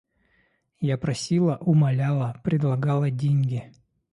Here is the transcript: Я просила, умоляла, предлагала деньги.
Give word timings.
Я 0.79 0.97
просила, 0.97 1.57
умоляла, 1.57 2.41
предлагала 2.43 3.11
деньги. 3.11 3.71